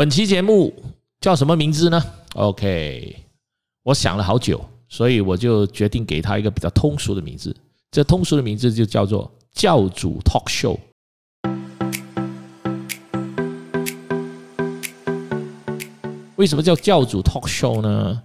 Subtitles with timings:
[0.00, 0.72] 本期节目
[1.20, 2.02] 叫什么名字呢
[2.32, 3.16] ？OK，
[3.82, 7.54] 我想了好久，所以我就决定给他一个比较通俗的名字。
[7.90, 10.78] 这通俗的名字就叫做“教主 Talk Show”。
[16.36, 18.22] 为什么叫教主 Talk Show 呢？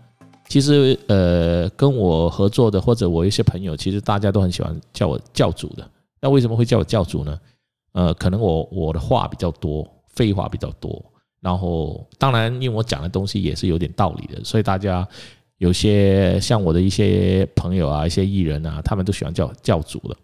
[0.47, 5.85] 其实，呃，跟我合作的或者我一些朋友，其实大家都很喜欢叫我教主的。
[6.21, 7.37] 那为什么会叫我教主呢？
[7.91, 11.11] 呃，可能我我的话比较多，废话比较多。
[11.45, 15.07] 然后，当然，因为我讲的东西也是有点道理的，所以大家
[15.59, 20.17] 有些像我的一些朋友啊，一些艺人啊，他们都喜欢叫教主的。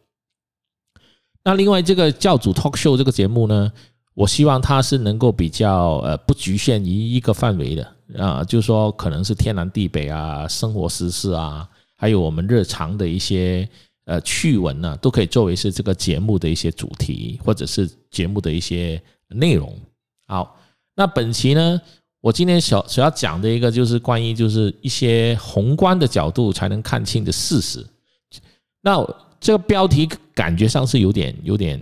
[1.43, 3.71] 那另外，这个教主 Talk Show 这个节目呢？
[4.15, 13.67] 我希望它是能够比较呃不局限于一个范围的啊，就是说可能是天南地北啊，生活实事啊，还有我们日常的一些
[14.05, 19.73] 呃趣闻呢，都可以作为是这个节目的一些主题，或者是节目的一些内容。
[20.27, 20.59] 好，
[20.95, 21.81] 那本期呢，
[22.19, 27.85] 我今天所所要讲的一个就是关于就是一些宏观的角度才能看清的事实。
[28.81, 28.97] 那
[29.39, 31.79] 这个标题感觉上是有点有点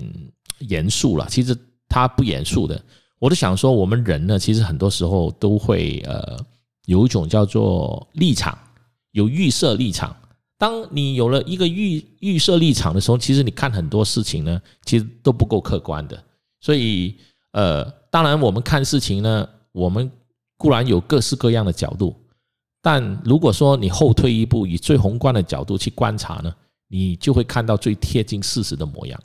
[0.60, 1.58] 严肃了，其实。
[1.92, 2.80] 它不严肃的，
[3.18, 6.38] 我都想说，我们人呢，其实很多时候都会呃
[6.86, 8.56] 有一种叫做立场，
[9.14, 10.16] 有预设立场。
[10.56, 16.24] 当你有了一个预预设立场的时候，其实你看很多事情呢，其实都不够客观的。
[16.62, 17.16] 所以
[17.54, 20.12] 呃，当然我们看事情呢，我们
[20.58, 22.16] 固然有各式各样的角度，
[22.82, 26.54] 但如果说你后退一步，以最宏观的角度去观察呢，
[26.88, 29.20] 你就会看到最贴近事实的模样。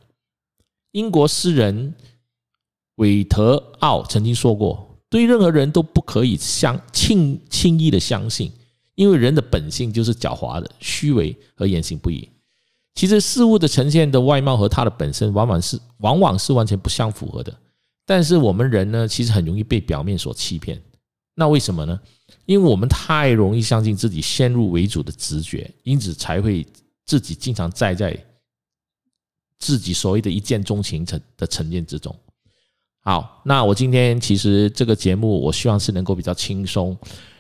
[0.92, 1.94] 英国诗人。
[2.98, 8.52] 韦特奥曾经说过：“对任何人都不可以相轻轻易的相信，
[8.94, 12.28] 因为人的本性就是狡猾的、虚伪和言行不一。
[12.94, 17.52] 其实事物的呈现的外貌和它的本身，往往是往往是完全不相符合的。
[18.06, 20.80] 但是我们人呢，其实很容易被表面所欺骗。
[21.34, 21.98] 那为什么呢？
[22.46, 26.66] 因为我们太容易相信自己先入为主的直觉，因此才会
[27.04, 28.16] 自己经常栽在
[29.58, 32.14] 自己所谓的一见钟情成的成见之中。”
[33.00, 36.96] 好，那我今天其实这个节目，我希望是能够比较轻松，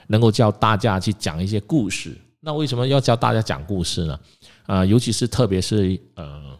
[0.08, 2.16] 能够教大家去讲一些故事。
[2.40, 4.20] 那为什么要教大家讲故事呢？
[4.66, 6.58] 啊，尤其是特别是呃，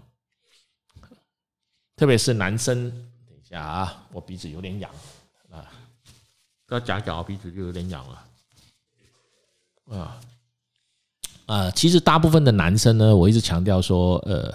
[1.96, 2.92] 特别是男生。
[3.54, 4.90] 啊，我鼻子有点痒
[5.50, 5.70] 啊，
[6.68, 9.96] 要讲讲，我鼻子就有点痒了。
[9.96, 10.20] 啊
[11.46, 14.52] 啊，其实大部分的男生呢，我一直强调说，呃，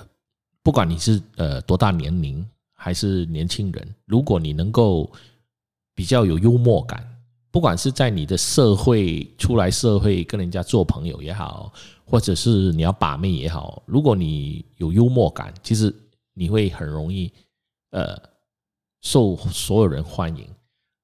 [0.61, 2.45] 不管你是呃多大年龄。
[2.81, 5.11] 还是年轻人，如果你能够
[5.93, 7.05] 比较有幽默感，
[7.51, 11.73] 不管是在你的社会出来社会跟人家做朋友也好，
[12.05, 15.93] 或者是你要把妹也好，如果你有幽默感，其实
[16.33, 17.29] 你会很容易
[17.89, 18.17] 呃
[19.01, 20.47] 受所有人欢迎。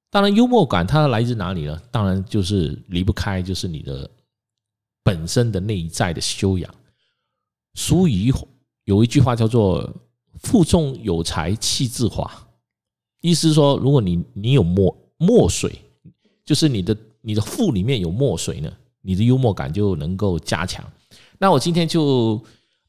[0.10, 1.82] 当然，幽默感它来自哪里呢？
[1.92, 4.10] 当然就是离不开就是你的
[5.04, 6.74] 本身的内在的修养。
[7.74, 8.34] 俗语
[8.86, 9.90] 有一句话叫做。
[10.42, 12.30] 腹中有才气自华，
[13.22, 15.74] 意思说，如果你你有墨墨水，
[16.44, 18.70] 就是你的你的腹里面有墨水呢，
[19.02, 20.86] 你的幽默感就能够加强。
[21.40, 22.40] 那我今天就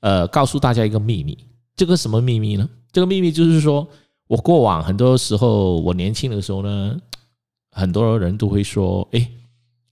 [0.01, 1.39] 呃告诉大家一个秘密，
[1.77, 2.69] 这个什么秘密呢？
[2.91, 3.89] 这个秘密就是说
[4.27, 7.01] 我过往很多时候，我年轻的时候呢，
[7.71, 9.31] 很多人都会说，哎，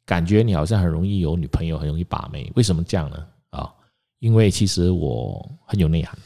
[0.04, 3.26] 感觉你好像很容易有女朋友，很容易把妹，为什么这样呢？
[3.50, 3.72] 啊，
[4.18, 6.18] 因为其实我很有内涵。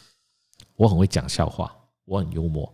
[0.77, 1.75] 我很会讲笑话，
[2.05, 2.73] 我很幽默，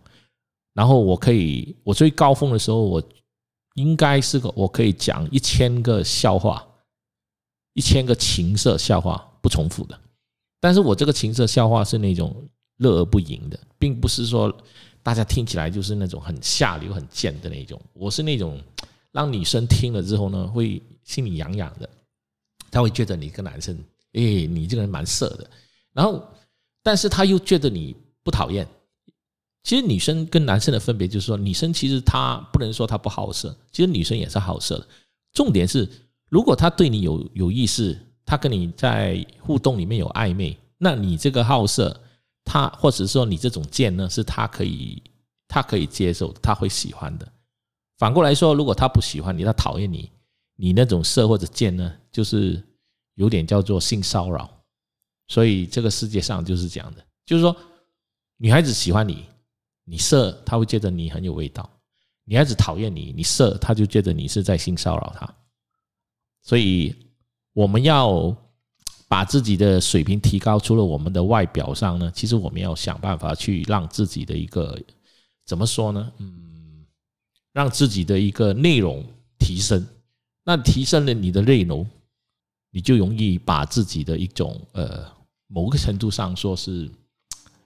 [0.73, 3.01] 然后我可以，我最高峰的时候，我
[3.73, 6.63] 应该是个我可以讲一千个笑话，
[7.73, 9.99] 一千个情色笑话不重复的。
[10.59, 12.47] 但是我这个情色笑话是那种
[12.77, 14.55] 乐而不淫的，并不是说
[15.05, 17.79] 大家听起来就是那种很下流、很贱的那种。
[17.93, 18.59] 我是那种
[19.11, 21.87] 让女生听了之后呢，会心里痒痒的，
[22.71, 23.77] 她会觉得你跟男生，
[24.13, 25.47] 哎，你这个人蛮色的，
[25.93, 26.27] 然后。
[26.87, 28.67] 但是她又觉得你不讨厌。
[29.63, 34.87] 其实女生跟男生的分别就是说，女生其实她不能说她不好色，其实女生也是好色的。
[35.33, 35.89] 重点是，
[36.29, 41.99] 如果她对你有有意思，她跟你在互动里面有暧昧，那你这个好色，
[42.45, 45.01] 他或者说你这种贱呢，是他可以
[45.47, 47.27] 他可以接受，他会喜欢的。
[47.97, 50.11] 反过来说，如果他不喜欢你，他讨厌你，
[50.55, 52.63] 你那种色或者贱呢，就是
[53.15, 54.49] 有点叫做性骚扰。
[55.27, 57.55] 所以这个世界上就是这样的，就是说，
[58.37, 59.25] 女孩子喜欢你，
[59.83, 61.63] 你色，她会觉得你很有味道；
[62.25, 65.35] 女孩子讨厌你，你色，她就觉得你是在性骚扰她。
[66.43, 66.95] 所以
[67.53, 68.35] 我们要
[69.07, 74.79] 把自己的水平提高，除了我们的外表上呢，其实我们要想办法去让自己的一个
[75.45, 76.11] 怎么说呢？
[76.17, 76.85] 嗯，
[77.53, 79.03] 让自己的一个内容
[79.37, 79.85] 提升。
[80.43, 81.87] 那提升了你的内容，
[82.71, 85.05] 你就容易把自己的一种呃
[85.47, 86.89] 某个程度上说是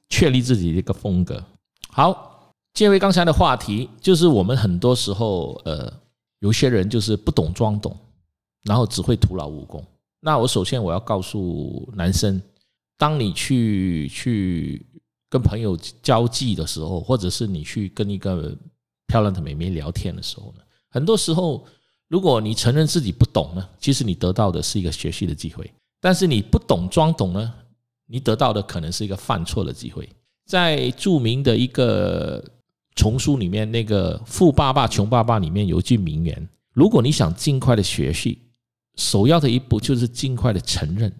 [0.09, 1.43] 确立自己的一个风格。
[1.89, 5.91] 好，借回刚才的话题，就是我们很多时候呃
[6.39, 7.97] 有些人就是不懂装懂，
[8.63, 9.83] 然后只会徒劳无功。
[10.19, 12.41] 那我首先我要告诉男生，
[12.97, 14.85] 当你去去
[15.29, 18.57] 跟朋友交际的时候，或者是你去跟一个
[19.07, 21.65] 漂亮的美眉聊天的时候呢，很多时候。
[22.09, 25.63] 如果你承认自己不懂呢，其实你得到的是一个学习的机会；
[26.01, 27.53] 但是你不懂装懂呢，
[28.07, 30.09] 你得到的可能是一个犯错的机会。
[30.47, 32.43] 在著名的一个
[32.95, 38.39] 丛书里面，那个《富爸爸穷爸爸》里面有一句名言：如果你想尽快的学习，
[38.99, 41.11] 首要的一步就是尽快的承认，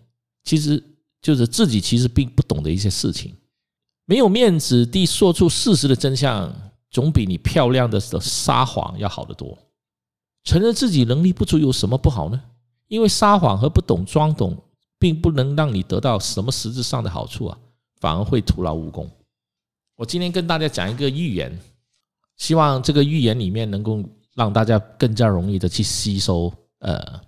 [0.44, 0.84] 其实
[1.22, 3.34] 就是自己其实并不懂的一些事情。
[4.06, 6.54] 没有面子地说出事实的真相，
[6.92, 9.58] 总比你漂亮的撒谎要好得多。
[10.44, 12.42] 承认自己能力不足有什么不好呢？
[12.88, 14.58] 因为撒谎和不懂装懂，
[14.98, 17.58] 并不能让你得到什么实质上的好处啊，
[18.02, 19.10] 反而会徒劳无功。
[19.96, 21.58] 我今天跟大家讲一个寓言，
[22.36, 24.04] 希望这个寓言里面能够
[24.34, 26.52] 让大家更加容易的去吸收。
[26.80, 27.22] 呃，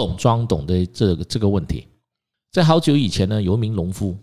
[0.00, 1.86] 懂装懂的这个这个问题，
[2.50, 4.16] 在好久以前呢，有一名农夫，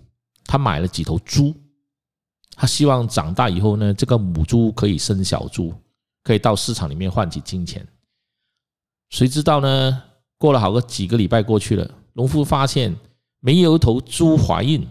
[0.45, 1.53] 他买了几头猪，
[2.56, 5.71] 他希望长大以后呢，这个母猪可以生小猪，
[6.24, 7.88] 可以到市场里面换取金钱。
[9.12, 10.01] 谁知道呢？
[10.39, 12.95] 过了好个几个礼拜过去了，农夫发现
[13.39, 14.83] 没有一头猪怀孕，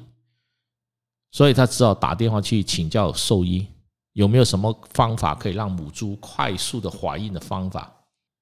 [1.33, 3.67] 所以他只好打电话去请教兽医，
[4.13, 7.93] 有没有什么方法可以让母猪快速的怀孕的方法。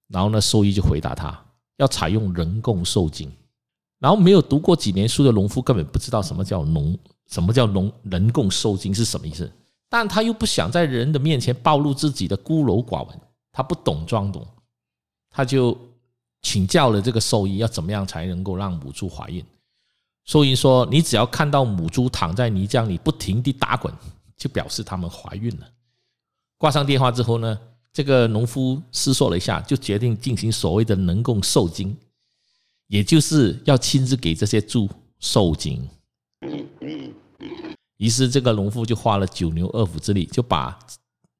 [0.09, 1.44] 然后呢，兽医就回答他
[1.77, 3.31] 要采用人工受精。
[3.99, 6.99] 然后没有读过几年书的农夫根本不知道什么叫农，
[7.31, 9.51] 什么叫农人工受精是什么意思，
[9.89, 14.47] 但他又不想在人的面前暴露自己的孤陋寡闻，他不懂装懂。
[15.31, 15.77] 他就
[16.43, 19.45] 请教了这个兽医，要怎么样才能够让母猪怀孕？
[20.27, 23.93] 兽医说：“你只要看到母猪躺在泥浆里不停地打滚，
[24.37, 25.67] 就表示它们怀孕了。”
[26.57, 27.59] 挂上电话之后呢，
[27.95, 31.97] 这个农夫思索了一下，就决定进行所谓的人工受精，
[32.89, 35.89] 也就是要亲自给这些猪受精。
[37.99, 40.77] 于是，这个农夫就花了九牛二虎之力，就把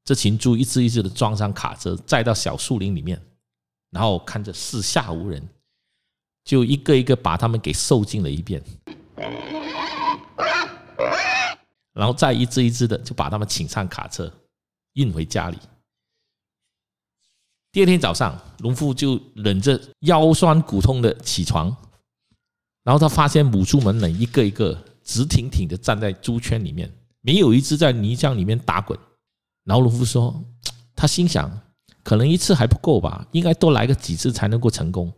[0.05, 3.21] 这群猪一只一只的装上卡车，载到小树林里面。
[3.91, 5.45] 然后看着四下无人，
[6.45, 8.63] 就一个一个把他们给受精了一遍，
[11.93, 14.33] 然后再一只一只的就把他们请上卡车，
[14.93, 15.59] 运回家里。
[17.75, 21.77] 第二天早上，农夫就忍着腰酸骨痛的起床，
[22.85, 26.89] 然后他发现母猪们呢一个一个直挺挺的站在猪圈里面，
[27.21, 28.97] 没有一只在泥浆里面打滚。
[29.65, 30.41] 然后农夫说，
[30.95, 31.51] 他心想。
[32.05, 35.11] 可能一次还不够吧，应该多来个几次才能够成功。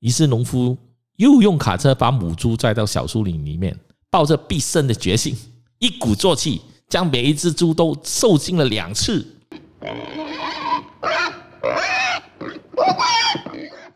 [0.00, 0.74] 于是农夫
[1.16, 3.78] 又用卡车把母猪载到小树林里面，
[4.08, 5.36] 抱着必胜的决心，
[5.78, 9.24] 一鼓作气将每一只猪都受精了两次。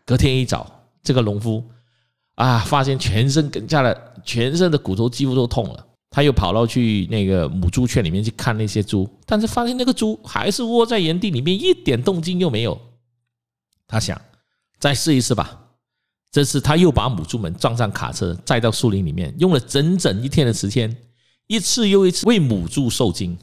[0.05, 1.63] 隔天一早，这个农夫
[2.35, 5.87] 啊，发现全身更加的，全身的骨头几乎都痛了。
[6.09, 12.79] 他又跑到去那个母猪圈里面去看那些猪，但是发现那个猪还是窝在原地里面，一点动静又没有。
[13.87, 14.19] 他想
[14.77, 15.59] 再试一次吧。
[16.31, 20.95] 这次他又把母猪们装上卡车，载到树林里面，用了整整一天的时间，
[21.47, 23.37] 一次又一次为母猪受精。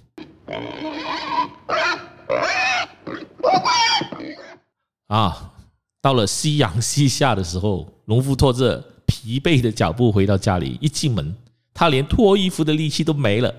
[5.11, 5.52] 啊，
[6.00, 11.35] 到了夕阳西下的时候，农夫拖着疲惫的脚步回到家里，一进门。
[11.75, 13.52] 他连脱衣服的力气都没了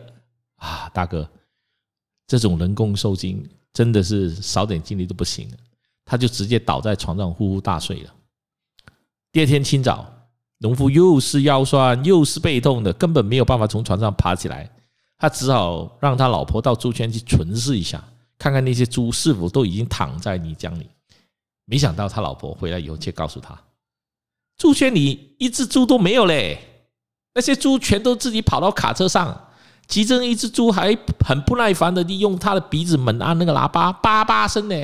[0.55, 0.89] 啊！
[0.93, 1.29] 大哥，
[2.25, 5.57] 这种人工受精真的是少点精力都不行了。
[6.05, 8.13] 他就直接倒在床上呼呼大睡了。
[9.33, 10.09] 第二天清早，
[10.59, 14.71] 农夫又是腰酸又是背痛的，根本没有办法从床上爬起来。
[15.17, 18.01] 他只好让他老婆到猪圈去巡视一下，
[18.37, 20.87] 看看那些猪是否都已经躺在泥浆里。
[21.71, 23.57] 没想到他老婆回来以后，却告诉他，
[24.57, 26.59] 猪圈里一只猪都没有嘞。
[27.33, 29.47] 那些猪全都自己跑到卡车上，
[29.87, 30.93] 其中一只猪还
[31.25, 34.75] 很不耐烦的利用它的鼻子猛按那个喇叭，叭叭声呢。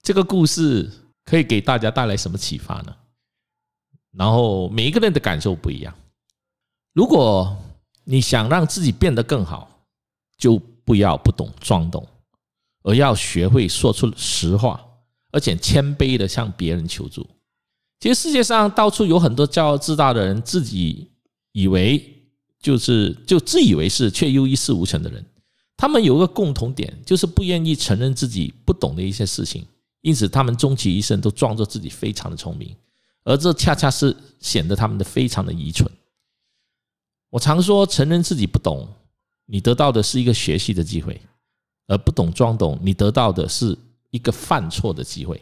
[0.00, 0.88] 这个故事
[1.24, 2.94] 可以给大家带来什么启发呢？
[4.16, 5.92] 然后每一个人的感受不一样。
[6.92, 7.58] 如果
[8.04, 9.68] 你想让自己变得更好，
[10.38, 12.06] 就不要不懂装懂，
[12.84, 14.80] 而要学会说出实话，
[15.36, 17.28] 而且谦卑的向别人求助。
[18.00, 21.10] 其实世界上到处有很多骄傲自大的人，自己
[21.52, 22.02] 以为
[22.58, 25.22] 就是就自以为是，却又一事无成的人。
[25.76, 29.66] 他们有个共同点，就是不愿意承认自己不懂的一些事情，
[30.00, 32.74] 因此他们终其一生都装作自己非常的聪明，
[33.22, 35.86] 而这恰恰是显得他们的非常的愚蠢。
[37.28, 38.88] 我常说，承认自己不懂，
[39.44, 41.12] 你得到的是一个学习的机会；
[41.88, 43.76] 而不懂装懂，你得到的是
[44.16, 45.40] 一个犯错的机会。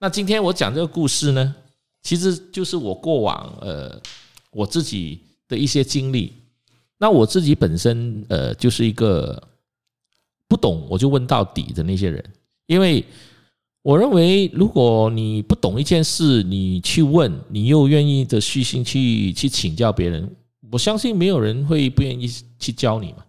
[0.00, 1.54] 那今天我讲这个故事呢，
[2.02, 4.00] 其实就是我过往呃
[4.50, 6.32] 我自己的一些经历。
[6.98, 9.40] 那我自己本身呃就是一个
[10.48, 12.24] 不懂我就问到底的那些人，
[12.66, 13.04] 因为
[13.82, 20.34] 我认为如果你不懂一件事，你去问，你又愿意的虚心去去请教别人，
[20.72, 22.26] 我相信没有人会不愿意
[22.58, 23.24] 去教你嘛。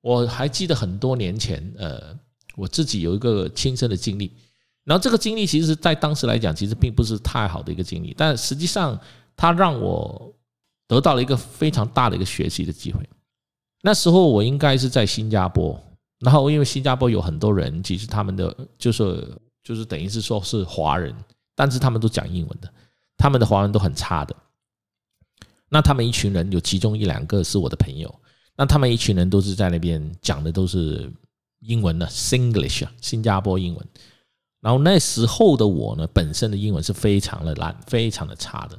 [0.00, 2.16] 我还记得很多年前，呃，
[2.58, 4.32] 我自己有一个亲身的经历，
[4.84, 9.00] 然后这个经历其实，在当时来讲，其实并不是太好的一个经历，但实际上
[9.36, 10.34] 它让我。
[10.90, 13.06] 得到了一个非常大的一个学习的机会。
[13.82, 15.78] 那时候我应该是在新加坡，
[16.18, 19.30] 然后因为新加坡有很多人，其实他们的就是
[19.62, 21.14] 就是等于是说是华人，
[21.54, 22.72] 但是他们都讲英文的，
[23.18, 24.34] 他们的华人都很差的。
[25.68, 28.18] 那他们一群人有其中一两个是我的朋友，
[28.56, 31.12] 那他们一群人都是在那边讲的都是
[31.60, 33.86] 英文呢，Singlish 啊，新加坡英文。
[34.60, 38.78] 然后那时候的我呢，本身的英文是非常的烂，非常的差的。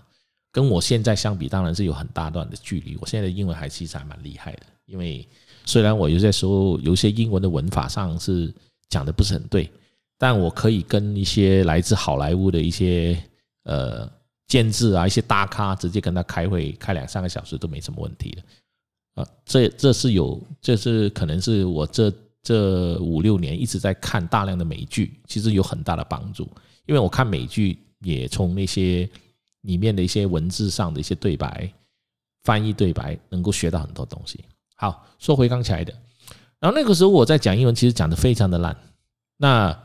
[0.51, 2.98] 跟我现在相比，当然是有很大段的距离。
[3.00, 5.25] 我现在的英文还其实还蛮厉害的，因为
[5.63, 8.51] 虽然我有些时候有些英文的文法上是
[8.89, 9.71] 讲的不是很对，
[10.17, 13.21] 但我可以跟一些来自好莱坞的一些
[13.63, 14.12] 呃
[14.48, 19.27] 监制啊、一些大咖直接跟他开会，开两三个小时都没什么问题的啊。
[19.45, 22.12] 这这是有，这是可能是我这
[22.49, 26.43] 这五六年一直在看大量的美剧，其实有很大的帮助，
[26.85, 29.09] 因为我看美剧也从那些。
[29.63, 31.69] 里面的一些文字上的一些对白、
[32.43, 34.39] 翻译对白，能够学到很多东西。
[34.77, 35.93] 好，说回刚才的，
[36.61, 38.73] 然后那个时候我在讲英文，其实讲的非常的烂。
[39.35, 39.77] 那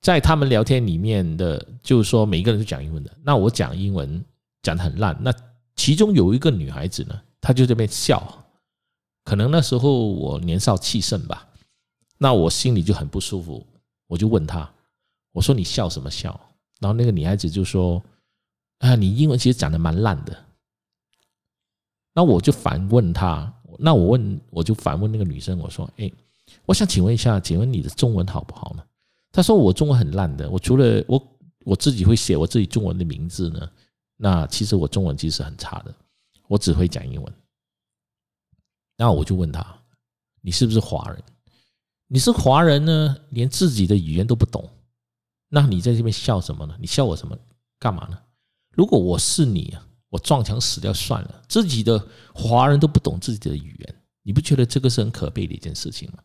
[0.00, 4.24] 在他们聊天里面的，就是说每一个人都讲英文的，那我讲英文
[4.62, 5.14] 讲的很烂。
[5.20, 5.30] 那
[5.76, 8.46] 其中有一个女孩子呢，她就这边笑，
[9.24, 11.46] 可能那时候我年少气盛吧，
[12.18, 13.64] 那我心里就很不舒服，
[14.06, 14.70] 我就问他，
[15.32, 16.38] 我说你笑什么笑？
[16.80, 18.02] 然后那个女孩子就说。
[18.78, 20.44] 啊，你英文其实讲的蛮烂的。
[22.14, 26.08] 那我就反问他，那我问我就反问那个女生，我说：“哎，
[26.64, 28.84] 我想请问一下，请问你的中文好不好呢？”
[29.34, 31.20] 他说：“我中文很烂的，我除了我
[31.64, 33.68] 我自己会写我自己中文的名字呢，
[34.16, 35.92] 那其实我中文其实很差的，
[36.46, 37.34] 我只会讲英文。”
[38.96, 39.66] 然后我就问他
[40.40, 41.20] ：“你是不是华人？
[42.08, 44.68] 你是华人呢，连自己的语言都不懂，
[45.48, 46.74] 那你在这边笑什么呢？
[46.80, 47.38] 你笑我什么？
[47.78, 48.18] 干嘛呢？”
[48.74, 51.42] 如果我是你啊，我撞墙死掉算了。
[51.48, 56.18] 自己的华人都不懂自己的语言，你不觉得这个是很可悲的一件事情吗？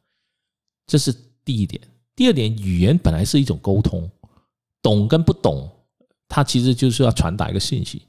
[0.88, 1.14] 这是
[1.44, 1.82] 第一点。
[2.16, 4.10] 第二点，语言本来是一种沟通，
[4.82, 5.70] 懂跟不懂，
[6.28, 8.04] 它其实就是要传达一个信息。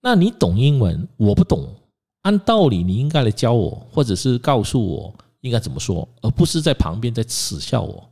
[0.00, 1.74] 那你懂英文，我不懂，
[2.22, 8.10] 按道理你应该来教我，或者是告诉我应该怎么说，而不是在旁边在耻笑我。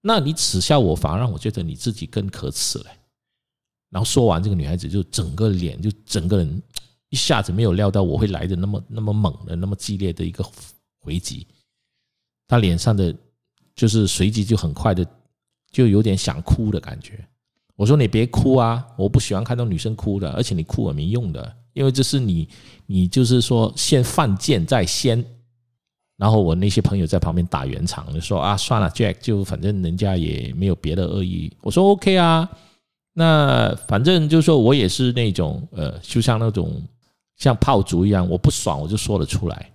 [0.00, 2.86] 那你耻笑我，反而让我觉得你自己更可耻嘞。
[3.90, 6.62] 然后说完，这个女孩子就整个脸就整个人
[7.08, 10.44] 一下子没有料到我会来的那么那么猛的那么激烈的一个
[11.00, 11.46] 回击，
[12.46, 13.14] 她脸上的
[13.74, 15.04] 就是随即就很快的
[15.70, 17.26] 就有点想哭的感觉。
[17.74, 22.48] 我说你别哭啊，我不喜欢看到女生哭的，而且你哭也没用的，因为这是你
[22.86, 25.24] 你就是说先犯贱在先。
[26.16, 31.52] 然后我那些朋友在旁边打圆场，就说啊算了，Jack 就反正人家也没有别的恶意。
[31.60, 32.48] 我说 OK 啊。
[33.16, 36.82] 那反正就是说我也是那种呃，就像那种
[37.36, 39.70] 像炮竹一样，我不爽我就说了出来，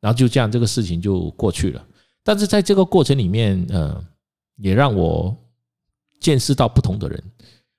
[0.00, 1.84] 然后就这样这个事情就过去了。
[2.24, 4.02] 但是在这个过程里面，呃，
[4.56, 5.36] 也让我
[6.18, 7.22] 见识到不同的人。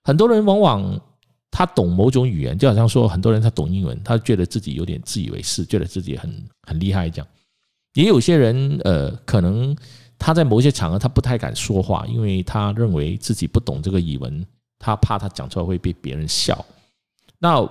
[0.03, 1.01] 很多人往往
[1.49, 6.31] 他懂某种语言，就好像说很多人他懂英文，他觉得自己有点自以为是，觉得自己很
[6.67, 7.27] 很厉害这样。
[7.93, 9.75] 也有些人呃，可能
[10.17, 14.45] 他在某些场合他不太敢说话，因为他认为自己不懂这个语文。
[14.85, 16.65] 他怕他讲出来会被别人笑。
[17.39, 17.65] 那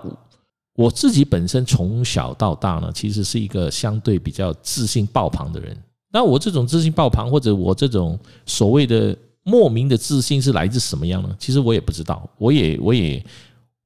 [0.75, 5.76] 我自己本身从小到大呢，其实是一个相对比较自信爆棚的人。
[6.11, 11.37] 那我这种自信爆棚，或者我这种所谓的莫名的自信，是来自什么样呢？
[11.38, 13.23] 其实我也不知道，我也我也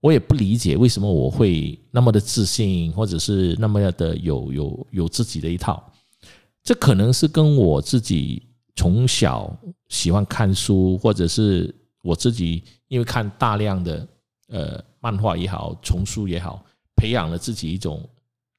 [0.00, 5.82] 我也不理解为什么我会那么的自信，或者是那么的有有有自己的一套。
[6.66, 9.58] 这可能是跟我自己从小
[9.88, 11.74] 喜欢看书，或者是。
[12.02, 14.08] 我自己因为看大量的
[14.46, 18.08] 呃漫画也好，丛书也好，培养了自己一种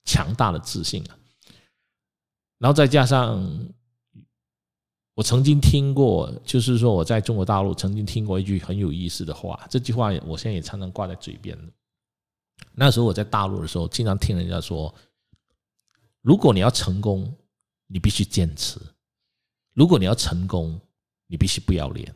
[0.03, 1.15] 强大的自信啊。
[2.57, 3.41] 然后再加上
[5.13, 11.57] 我曾经听过，就是说我在中国大陆曾经听过一句很有意思的话，这句话我现在也常常挂在嘴边
[12.73, 14.93] 那时候我在大陆的时候，经常听人家说，
[16.21, 17.33] 如果你要成功，
[17.87, 18.79] 你必须坚持；
[19.73, 20.79] 如果你要成功，
[21.27, 22.13] 你必须不要脸。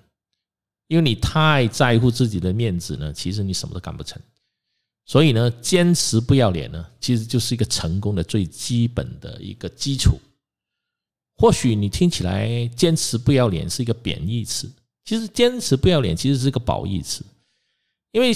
[0.88, 4.22] 因为你太在乎自己的面子呢，其实你什么都干不成。
[5.06, 10.20] 所以呢，坚持不要脸呢，其实就是一个成功的最基本的一个基础。
[11.38, 14.72] 或许你听起来“坚持不要脸”是一个贬义词，
[15.06, 17.26] 其实“坚持不要脸”其实是一个褒义词。
[18.12, 18.32] 因为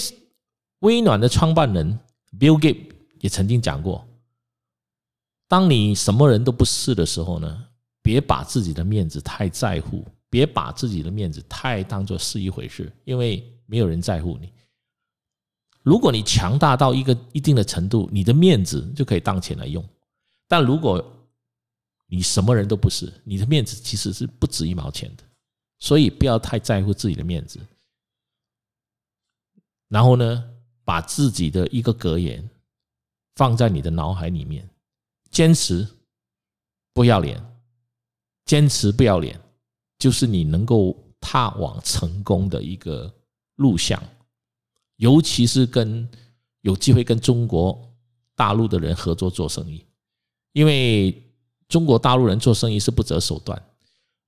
[0.80, 1.98] 微软的创办人
[2.38, 2.90] Bill Gates
[3.20, 4.06] 也曾经讲过：，
[5.48, 7.66] 当你什么人都不是的时候呢，
[8.02, 10.04] 别把自己的面子太在乎。
[10.28, 14.52] 别把自己的面子太当做是一回事，因为没有人在乎你。
[15.82, 19.82] 如果你强大到一个一定的程度，你的面子就可以当钱来用。
[20.48, 21.02] 但如果
[22.06, 25.22] 你什么人都不是，你的面子其实是不值一毛钱的。
[25.78, 27.60] 所以不要太在乎自己的面子。
[29.88, 30.44] 然后呢，
[30.84, 32.46] 把自己的一个格言
[33.36, 34.68] 放在你的脑海里面：
[35.36, 35.86] 坚持，
[36.94, 37.38] 不要脸，
[38.46, 39.38] 坚持不要脸。
[39.98, 43.12] 就是你能够踏往成功的一个
[43.56, 44.02] 路向，
[44.96, 46.08] 尤其是跟
[46.62, 47.86] 有机会跟中国
[48.34, 49.84] 大陆的人合作做生意，
[50.54, 51.22] 因为
[51.68, 53.62] 中国大陆人做生意是不择手段。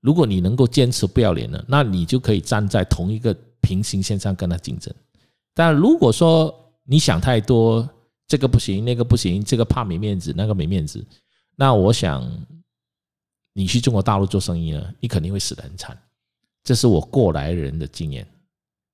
[0.02, 4.94] 如果你能够坚持不要脸的，那你就可以站在同一个平行线上跟他竞争。
[5.54, 7.88] 但如果说你想太多，
[8.28, 11.04] 这个不行，那个不行，这个怕没面子，那个没面子，
[11.56, 12.30] 那我想。
[13.54, 16.00] 你去中国大陆做生意呢，你肯定会死得很惨。
[16.62, 18.24] 这是我过来人的经验，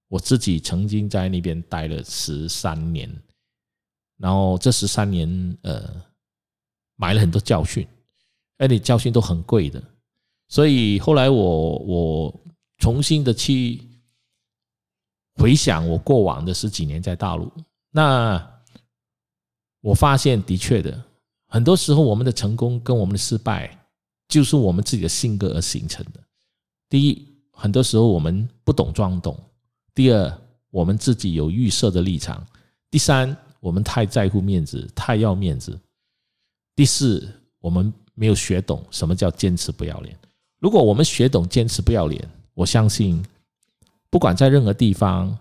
[0.09, 3.15] 我自己曾经在那边待了十三年，
[4.17, 6.03] 然后这十三年呃，
[6.97, 7.87] 买了很多教训，
[8.57, 9.83] 而且教训都很贵的。
[10.49, 12.41] 所以后来我我
[12.79, 13.87] 重新的去
[15.35, 17.53] 回想我过往的十几年在大陆，
[17.91, 18.54] 那
[19.85, 20.99] 我发现的确的，
[21.49, 23.79] 很多时候我们的成功跟我们的失败。
[24.27, 26.19] 就是我们自己的性格而形成的。
[26.89, 29.35] 第一，很多时候我们不懂装懂；
[29.95, 32.43] 第二，我们自己有预设的立场；
[32.91, 35.73] 第三，我们太在乎面子，太要面子；
[36.75, 37.29] 第四，
[37.61, 40.19] 我们没有学懂什么叫坚持不要脸。
[40.59, 43.23] 如果我们学懂坚持不要脸，我相信，
[44.09, 45.37] 不管在任何地方，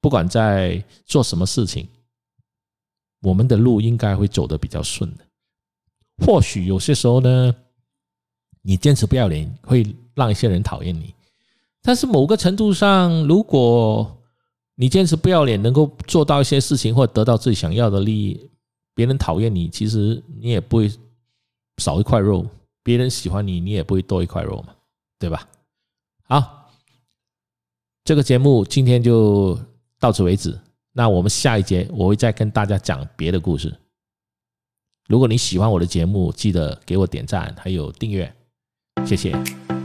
[0.00, 1.86] 不管在做什么事情，
[3.22, 5.24] 我们的路应该会走得比较顺的。
[6.24, 7.54] 或许有些时候呢。
[8.62, 11.14] 你坚持不要脸，会让一些人讨厌你。
[11.80, 14.22] 但是某个程度上，如果
[14.74, 18.50] 你坚持不要脸，能够做到一些事情，或得到自己想要的利益，
[18.94, 20.92] 别人讨厌你，其实你也不会
[21.78, 22.44] 少一块肉；
[22.82, 24.74] 别人喜欢你，你也不会多一块肉嘛，
[25.18, 25.48] 对吧？
[26.24, 26.70] 好，
[28.04, 29.58] 这个节目今天就
[29.98, 30.54] 到此为止。
[30.92, 33.74] 那我们下一节我会再跟大家讲别的故事。
[35.08, 38.32] 如果你喜欢我的节目，记得给我点赞，还有订阅。
[39.04, 39.32] 谢谢，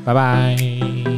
[0.04, 1.15] 拜拜。